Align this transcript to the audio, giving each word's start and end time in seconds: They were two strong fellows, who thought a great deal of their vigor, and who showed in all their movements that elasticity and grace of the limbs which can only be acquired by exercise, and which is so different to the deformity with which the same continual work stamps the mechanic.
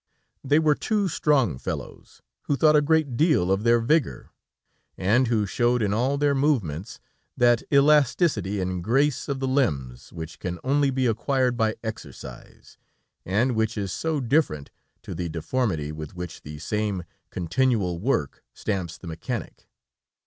They 0.43 0.57
were 0.57 0.73
two 0.73 1.07
strong 1.09 1.59
fellows, 1.59 2.23
who 2.47 2.55
thought 2.55 2.75
a 2.75 2.81
great 2.81 3.15
deal 3.15 3.51
of 3.51 3.61
their 3.61 3.79
vigor, 3.79 4.31
and 4.97 5.27
who 5.27 5.45
showed 5.45 5.83
in 5.83 5.93
all 5.93 6.17
their 6.17 6.33
movements 6.33 6.99
that 7.37 7.61
elasticity 7.71 8.59
and 8.59 8.83
grace 8.83 9.29
of 9.29 9.39
the 9.39 9.47
limbs 9.47 10.11
which 10.11 10.39
can 10.39 10.57
only 10.63 10.89
be 10.89 11.05
acquired 11.05 11.55
by 11.55 11.75
exercise, 11.83 12.79
and 13.27 13.55
which 13.55 13.77
is 13.77 13.93
so 13.93 14.19
different 14.19 14.71
to 15.03 15.13
the 15.13 15.29
deformity 15.29 15.91
with 15.91 16.15
which 16.15 16.41
the 16.41 16.57
same 16.57 17.03
continual 17.29 17.99
work 17.99 18.43
stamps 18.55 18.97
the 18.97 19.05
mechanic. 19.05 19.67